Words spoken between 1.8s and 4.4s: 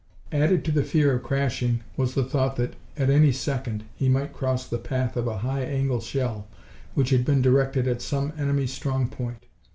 was the thought that any second he might